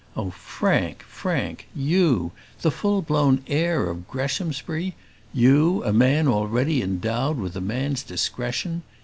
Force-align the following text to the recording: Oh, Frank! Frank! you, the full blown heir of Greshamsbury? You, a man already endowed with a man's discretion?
Oh, 0.17 0.31
Frank! 0.31 1.03
Frank! 1.03 1.67
you, 1.75 2.31
the 2.63 2.71
full 2.71 3.03
blown 3.03 3.43
heir 3.45 3.87
of 3.87 4.07
Greshamsbury? 4.07 4.95
You, 5.31 5.83
a 5.83 5.93
man 5.93 6.27
already 6.27 6.81
endowed 6.81 7.37
with 7.37 7.55
a 7.55 7.61
man's 7.61 8.01
discretion? 8.01 8.81